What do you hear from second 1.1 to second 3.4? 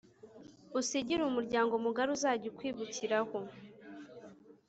umuryango mugari uzajya ukwibukiraho